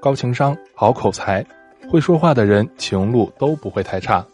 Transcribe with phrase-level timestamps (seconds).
[0.00, 1.44] 高情商、好口才，
[1.88, 4.24] 会说话的人情路都不会太差。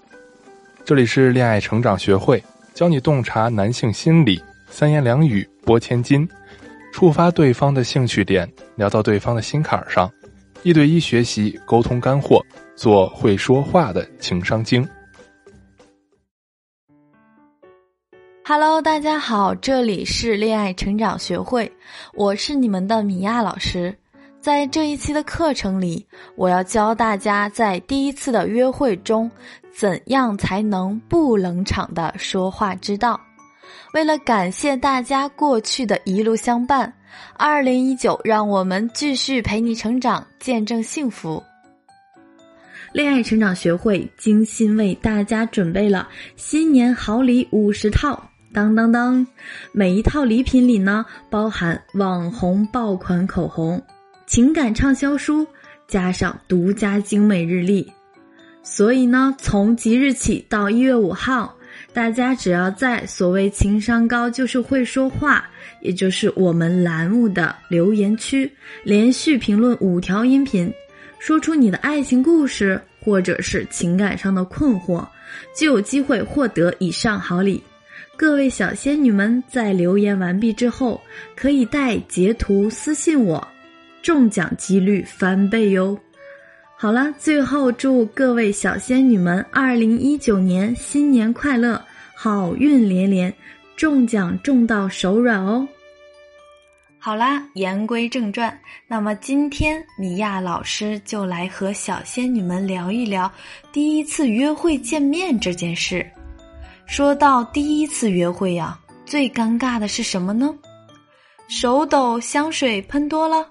[0.85, 2.42] 这里是恋爱成长学会，
[2.74, 6.29] 教你洞察男性心理，三言两语拨千金，
[6.93, 10.11] 触发对方的兴趣点，聊到对方的心坎上，
[10.62, 12.44] 一对一学习沟通干货，
[12.74, 14.87] 做会说话的情商精。
[18.45, 21.70] Hello，大家好，这里是恋爱成长学会，
[22.15, 23.97] 我是你们的米娅老师。
[24.43, 26.05] 在这一期的课程里，
[26.35, 29.30] 我要教大家在第一次的约会中，
[29.73, 33.21] 怎样才能不冷场的说话之道。
[33.95, 36.93] 为了感谢大家过去的一路相伴，
[37.37, 41.41] 二零一九，让我们继续陪你成长，见证幸福。
[42.93, 48.21] 恋爱成长学会精心为大家准备了新年好礼五十套。
[48.52, 49.24] 当当当！
[49.73, 53.80] 每一套礼品里呢，包含网红爆款口红、
[54.33, 55.47] 情感畅销书，
[55.87, 57.93] 加上独家精美日历。
[58.63, 61.55] 所以呢，从即日起到一月五号，
[61.93, 65.44] 大家只要在所谓情商高就是会说话，
[65.83, 68.50] 也就是我们栏目的留言区
[68.83, 70.72] 连续评论五条音频，
[71.19, 75.06] 说出你的爱情故事或者是情感上的困惑，
[75.55, 77.62] 就有机会获得以上好礼。
[78.17, 80.98] 各位小仙女们，在留言完毕之后，
[81.36, 83.46] 可以带截图私信我，
[84.03, 85.97] 中奖几率翻倍哟！
[86.77, 91.81] 好了，最后祝各位小仙女们二零一九年新年快乐，
[92.17, 93.33] 好运连连，
[93.77, 95.67] 中奖中到手软哦！
[96.98, 98.56] 好啦，言归正传，
[98.89, 103.30] 那么今天米娅老师就来和小仙女们聊一聊
[103.73, 106.05] 第一次约会见面这件事。
[106.86, 110.53] 说到第一次约会呀，最尴尬的是什么呢？
[111.48, 113.47] 手抖、香水喷多了，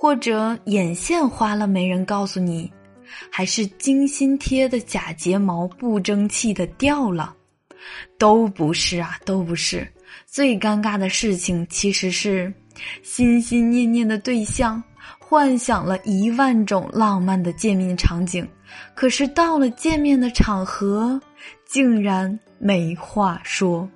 [0.00, 2.72] 或者眼线花了没人告诉你，
[3.30, 7.36] 还是精心贴的假睫毛不争气的掉了，
[8.16, 9.86] 都不是啊，都不是。
[10.24, 12.50] 最尴尬的事情其实是，
[13.02, 14.82] 心心念念的对象，
[15.18, 18.48] 幻想了一万种浪漫的见面场景，
[18.94, 21.20] 可是到了见面的场合。
[21.66, 23.86] 竟然没话说，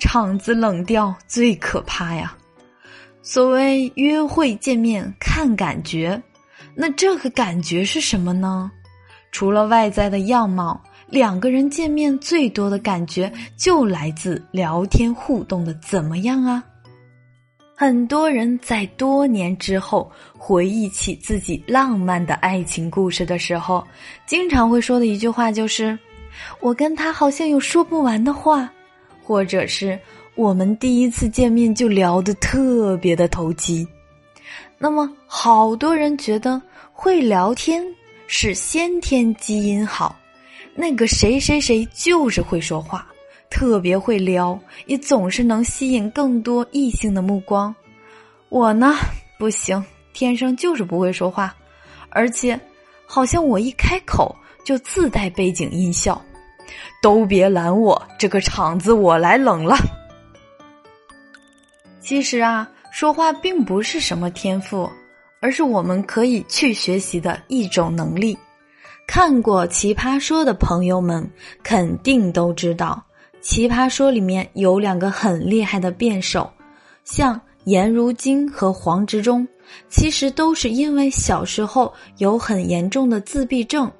[0.00, 2.36] 场子冷掉最可怕呀！
[3.30, 6.18] 所谓约会见面看感觉，
[6.74, 8.70] 那这个感觉是什么呢？
[9.32, 16.64] 除了外在的样貌，两个人见面最多的感觉就来自聊天互动的怎么样啊？
[17.76, 23.86] 很多人在多年之后回忆起自己浪漫的爱情故事的时候，
[24.24, 25.98] 经常会说的一句话就是。
[26.60, 28.72] 我跟他好像有说不完的话，
[29.22, 29.98] 或者是
[30.38, 33.84] 我们第一次见面就聊得特别的投机。
[34.78, 36.62] 那么，好多人觉得
[36.92, 37.84] 会聊天
[38.28, 40.16] 是先天基因好，
[40.76, 43.04] 那个谁谁谁就是会说话，
[43.50, 44.56] 特别会撩，
[44.86, 47.74] 也总是能吸引更多异性的目光。
[48.48, 48.94] 我呢，
[49.40, 51.52] 不行，天生就是不会说话，
[52.10, 52.58] 而且
[53.06, 54.32] 好像我一开口
[54.62, 56.22] 就自带背景音效。
[57.02, 59.76] 都别拦我，这个场子我来冷了。
[62.08, 64.88] 其实啊，说话并不是什么天赋，
[65.42, 68.34] 而是我们可以去学习的一种能力。
[69.06, 71.30] 看过《奇葩说》的朋友们
[71.62, 73.04] 肯定都知道，
[73.42, 76.50] 《奇葩说》里面有两个很厉害的辩手，
[77.04, 79.46] 像颜如晶和黄执中，
[79.90, 83.92] 其实都是因为小时候有很严重的自闭症。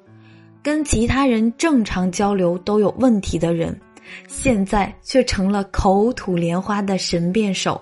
[0.63, 3.79] 跟其他人正常交流都有问题的人，
[4.27, 7.79] 现在却成了口吐莲花的神辩手。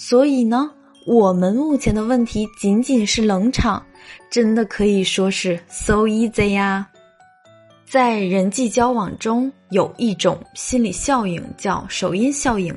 [0.00, 0.70] 所以呢，
[1.04, 3.84] 我们目前的问题仅仅是冷场，
[4.30, 6.86] 真的可以说是 so easy 呀。
[7.84, 12.72] 在人际交往中，有一种心理效应叫首因效应，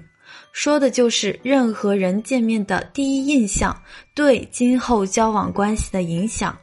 [0.52, 3.80] 说的就是任何人见面的第一印象
[4.16, 6.58] 对今后交往关系的影响。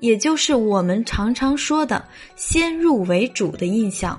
[0.00, 2.02] 也就是我们常常说的
[2.34, 4.18] “先入为主”的印象。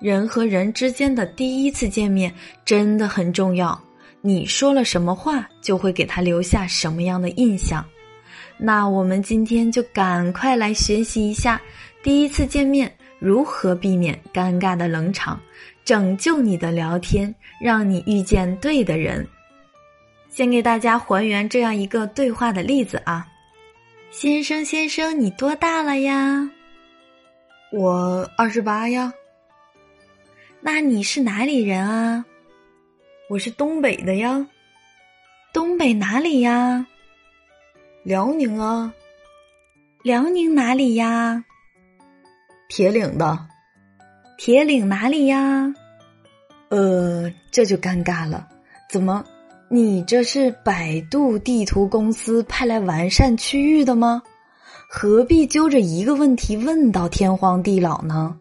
[0.00, 2.30] 人和人之间的第一次见面
[2.64, 3.80] 真的很重要，
[4.20, 7.84] 你说了什么话，就会给他留下什么样的印象。
[8.56, 11.60] 那我们今天就赶快来学习一下，
[12.02, 15.40] 第一次见面如何避免尴尬的冷场，
[15.84, 19.26] 拯救你的聊天，让你遇见对的人。
[20.28, 23.26] 先给大家还原这样一个对话的例子啊。
[24.10, 26.50] 先生，先生，你多大了呀？
[27.70, 29.12] 我二十八呀。
[30.60, 32.24] 那你是哪里人啊？
[33.30, 34.46] 我是东北的呀。
[35.52, 36.86] 东北哪里呀？
[38.02, 38.90] 辽宁啊。
[40.02, 41.44] 辽宁哪里呀？
[42.70, 43.38] 铁岭的。
[44.38, 45.74] 铁岭哪里呀？
[46.70, 48.48] 呃，这就尴尬了。
[48.88, 49.22] 怎么，
[49.68, 54.22] 你这是百度地图公司派来完善区域的吗？
[54.88, 58.34] 何必揪着一个问题问到天荒地老呢？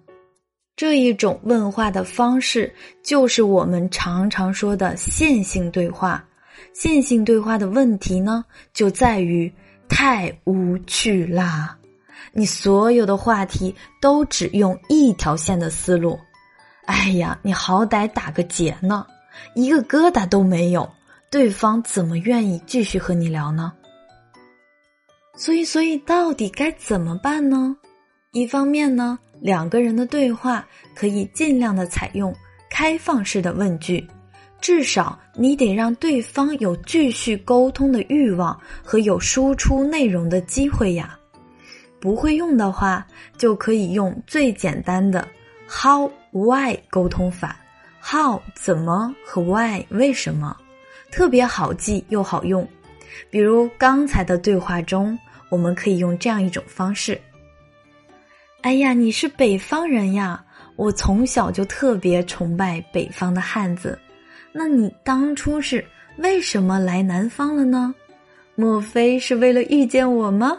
[0.78, 2.72] 这一种问话的方式，
[3.02, 6.24] 就是我们常常说的线性对话。
[6.72, 9.52] 线性对话的问题呢，就在于
[9.90, 11.76] 太无趣啦！
[12.32, 16.20] 你所有的话题都只用一条线的思路，
[16.86, 19.08] 哎呀，你好歹打个结呢，
[19.56, 20.88] 一个疙瘩都没有，
[21.32, 23.74] 对方怎么愿意继续和你聊呢？
[25.36, 27.76] 所以，所以到底该怎么办呢？
[28.32, 32.36] 一方面呢，两个人的对话可以尽量的采用
[32.70, 34.06] 开放式的问句，
[34.60, 41.18] 至少你得让对方有继续沟通的欲望和有输出内容的机会呀。
[42.00, 43.06] 不会用的话，
[43.38, 45.28] 就可以用最简单的
[45.68, 47.58] how why 沟通法
[48.02, 50.56] ，how 怎么和 why 为什么，
[51.12, 52.68] 特别好记又好用。
[53.30, 55.18] 比如刚才的对话中。
[55.50, 57.18] 我们可以用这样一种方式。
[58.62, 60.44] 哎呀，你是北方人呀！
[60.76, 63.98] 我从小就特别崇拜北方的汉子。
[64.52, 65.84] 那你当初是
[66.18, 67.94] 为什么来南方了呢？
[68.56, 70.58] 莫非是为了遇见我吗？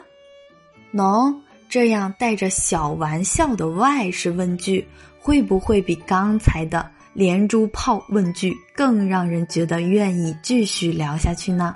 [0.95, 1.35] 喏，
[1.69, 4.87] 这样带着小玩笑的外式问句，
[5.19, 11.75] 会不会比刚才的连珠炮问句更让人觉得愿意继续聊下去呢？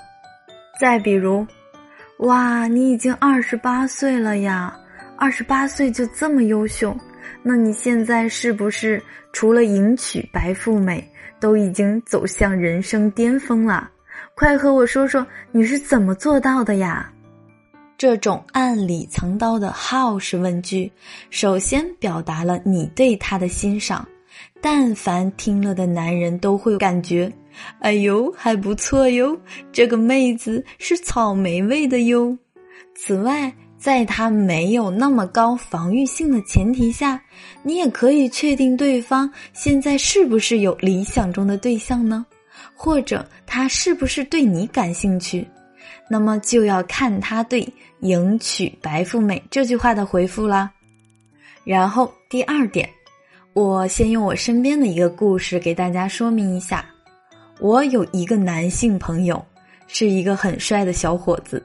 [0.80, 1.46] 再比如。
[2.18, 4.78] 哇，你已经二十八岁了呀！
[5.22, 6.92] 二十八岁就这么优秀，
[7.44, 9.00] 那你现在是不是
[9.32, 11.08] 除了迎娶白富美，
[11.38, 13.88] 都已经走向人生巅峰了？
[14.34, 17.08] 快和我说说你是怎么做到的呀？
[17.96, 20.90] 这种暗里藏刀的 how 式问句，
[21.30, 24.04] 首先表达了你对他的欣赏，
[24.60, 27.32] 但凡听了的男人都会感觉。
[27.78, 29.40] 哎呦，还不错哟！
[29.70, 32.36] 这个妹子是草莓味的哟。
[32.96, 33.52] 此外，
[33.82, 37.20] 在他没有那么高防御性的前提下，
[37.64, 42.24] 你也可以确定对方现在是不是有理想中的对象呢？
[42.76, 45.44] 或者他是不是对你感兴趣？
[46.08, 47.68] 那么就要看他对
[48.02, 50.70] “迎娶白富美”这句话的回复啦。
[51.64, 52.88] 然后第二点，
[53.52, 56.86] 我先用我身边的一个故事给大家说明一下。
[57.58, 59.44] 我有一个男性朋友，
[59.88, 61.60] 是一个很帅的小伙子。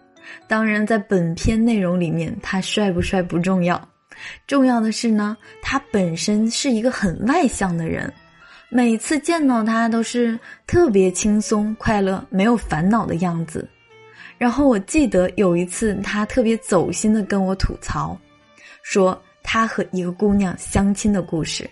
[0.47, 3.89] 当然，在本篇内容里面，他帅不帅不重要，
[4.45, 8.11] 重要的是呢，他本身是一个很外向的人。
[8.69, 13.67] 每次见到他都是特别轻松、快乐、没有烦恼的样子。
[14.37, 18.17] 然后我记得有一次，他特别走心的跟我吐槽，
[18.83, 21.69] 说他和一个姑娘相亲的故事。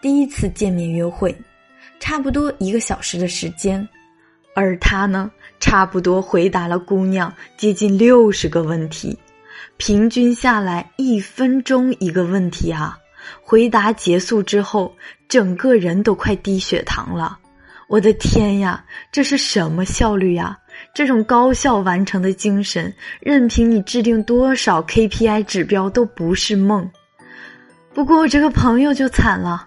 [0.00, 1.34] 第一次见面约会。
[1.98, 3.86] 差不多一个小时的时间，
[4.60, 9.18] 而他呢，差不多回答了姑娘接近六十个问题，
[9.78, 12.98] 平均下来一分钟一个问题啊！
[13.40, 14.94] 回答结束之后，
[15.30, 17.38] 整个人都快低血糖了。
[17.88, 20.58] 我的天呀，这是什么效率呀？
[20.92, 26.86] 这种高效完成的精神，任凭你制定多少 KPI 指标都不是梦。
[27.94, 29.66] 不过我这个朋友就惨了。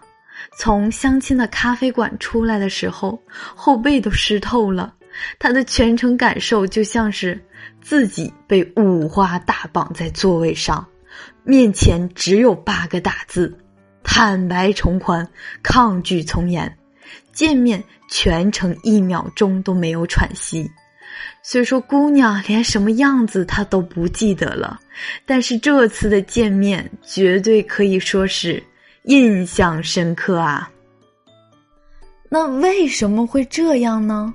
[0.58, 3.22] 从相亲的咖啡馆出来的时候，
[3.56, 4.94] 后背都湿透了。
[5.38, 7.40] 他的全程感受就像是
[7.82, 10.86] 自己被五花大绑在座位上，
[11.44, 13.56] 面前只有八个大字：
[14.04, 15.28] 坦白从宽，
[15.62, 16.78] 抗拒从严。
[17.32, 20.70] 见面全程一秒钟都没有喘息。
[21.44, 24.80] 虽说姑娘连什么样子他都不记得了，
[25.26, 28.62] 但是这次的见面绝对可以说是。
[29.04, 30.70] 印象深刻啊！
[32.30, 34.34] 那为什么会这样呢？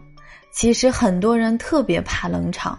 [0.52, 2.78] 其实很多人特别怕冷场，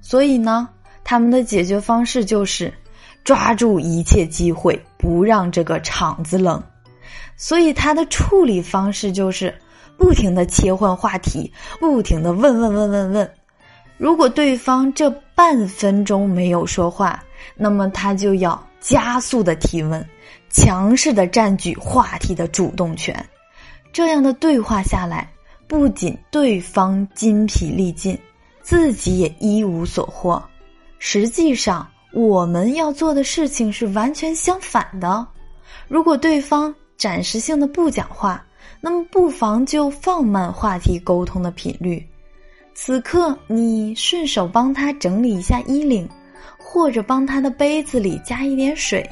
[0.00, 0.68] 所以呢，
[1.04, 2.72] 他们的解决方式就是
[3.22, 6.62] 抓住一切机会，不让这个场子冷。
[7.36, 9.54] 所以他的处理方式就是
[9.98, 13.30] 不停的切换话题，不停的问问问问问。
[13.98, 17.22] 如果对方这半分钟没有说话，
[17.54, 20.06] 那么他就要加速的提问。
[20.56, 23.14] 强势的占据话题的主动权，
[23.92, 25.30] 这样的对话下来，
[25.66, 28.18] 不仅对方筋疲力尽，
[28.62, 30.42] 自己也一无所获。
[30.98, 35.26] 实际上，我们要做的事情是完全相反的。
[35.88, 38.42] 如果对方暂时性的不讲话，
[38.80, 42.02] 那么不妨就放慢话题沟通的频率。
[42.72, 46.08] 此刻你顺手帮他整理一下衣领，
[46.58, 49.06] 或者帮他的杯子里加一点水，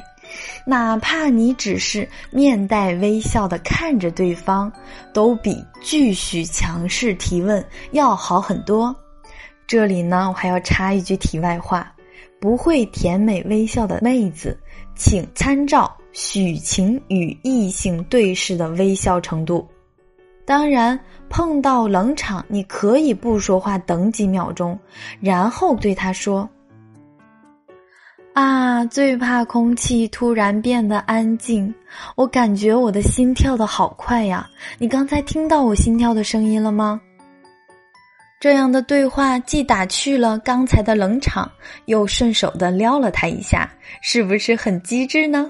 [0.65, 4.71] 哪怕你只是面带微笑的看着对方，
[5.13, 8.95] 都比继续强势提问要好很多。
[9.67, 11.91] 这里呢，我还要插一句题外话：
[12.39, 14.57] 不会甜美微笑的妹子，
[14.95, 19.67] 请参照许晴与异性对视的微笑程度。
[20.45, 24.77] 当然，碰到冷场，你可以不说话，等几秒钟，
[25.19, 26.47] 然后对他说
[28.35, 31.73] ：“啊，最怕空气突然变得安静，
[32.17, 34.45] 我感觉我的心跳的好快呀！
[34.77, 36.99] 你刚才听到我心跳的声音了吗？”
[38.41, 41.49] 这样的对话既打去了刚才的冷场，
[41.85, 45.49] 又顺手的撩了他一下，是不是很机智呢？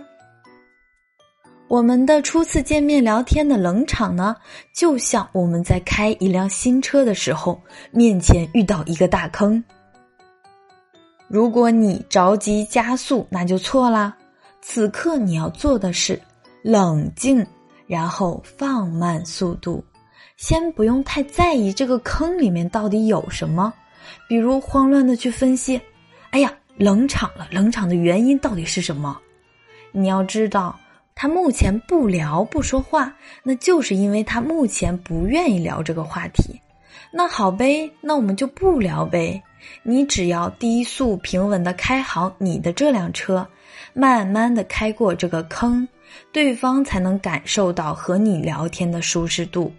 [1.67, 4.35] 我们的初次见面聊天的冷场呢，
[4.75, 9.61] 就像我们在开一辆新车的时候，面前遇到一个大坑。
[11.35, 14.15] 如果你着急加速，那就错啦。
[14.61, 16.17] 此刻你要做的是
[16.61, 17.45] 冷静，
[17.87, 19.83] 然后放慢速度，
[20.37, 23.73] 先不用太在意这个坑里面到底有什么，
[24.29, 25.81] 比如慌乱的去分析，
[26.29, 29.19] 哎呀，冷场了，冷场的原因到底是什么？
[29.91, 30.73] 你要知道。
[31.17, 33.13] 他目前不聊不说话，
[33.43, 36.61] 那就是因为他目前不愿意聊这个话题。
[37.11, 39.41] 那好呗，那我们就不聊呗。
[39.83, 43.47] 你只要低速平稳的开好你的这辆车，
[43.93, 45.87] 慢慢的开过这个坑，
[46.31, 49.71] 对方才能感受到和你聊天的舒适度。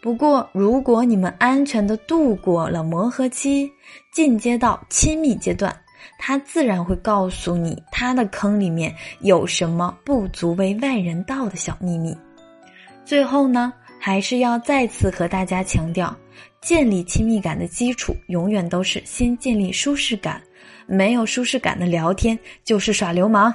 [0.00, 3.70] 不过，如果你们安全的度过了磨合期，
[4.12, 5.74] 进阶到亲密阶段。
[6.18, 12.16] 他自然会告诉你，他的坑里面有什么不足为外人道的小秘密。
[13.04, 16.16] 最后呢，还是要再次和大家强调，
[16.60, 20.42] 建立亲密感的基础永远都是先建立舒适感。
[20.86, 23.52] 没有舒适感的聊天就是耍流氓，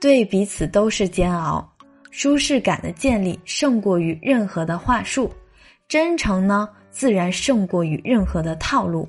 [0.00, 1.66] 对彼此都是煎熬。
[2.10, 5.30] 舒适感的建立胜过于任何的话术，
[5.86, 9.06] 真诚呢，自然胜过于任何的套路。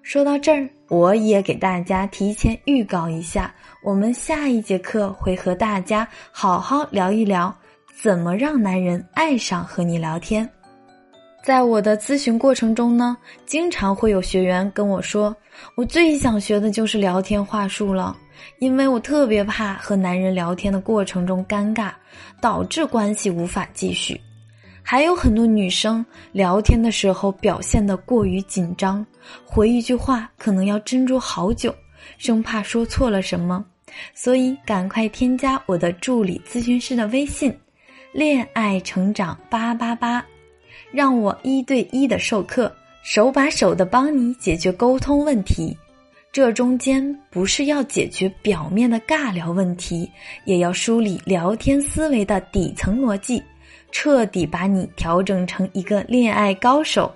[0.00, 7.54] 说到这儿，我也给大家提前预告一下，我们下一节课会和大家好好聊一聊，
[7.94, 10.48] 怎么让男人爱上和你聊天。
[11.44, 15.36] 在我的咨询过程中呢，经常会有学员跟我说，
[15.74, 18.16] 我最想学的就是聊天话术了，
[18.60, 21.92] 因为我特别怕和男人聊天的过程中尴尬，
[22.40, 24.18] 导致关系无法继续。
[24.82, 29.04] 还有很多女生聊天的时候表现的过于紧张，
[29.44, 31.74] 回一句话可能要斟酌好久，
[32.16, 33.62] 生怕说错了什么，
[34.14, 37.54] 所以赶快添加我的助理咨询师的微信
[38.14, 40.24] “恋爱成长八八八”，
[40.94, 42.72] 让我一对一的授课，
[43.02, 45.76] 手把手的帮你解决沟通问题。
[46.30, 50.08] 这中间不是要解决表面的尬聊问题，
[50.44, 53.42] 也要梳理聊天思维的底层逻辑。
[53.90, 57.12] 彻底把你调整成一个恋爱高手，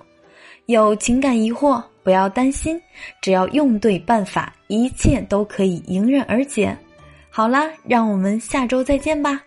[0.65, 2.79] 有情感疑惑不要担心，
[3.21, 6.77] 只要用对办法，一切都可以迎刃而解。
[7.29, 9.41] 好啦，让我们下周再见吧。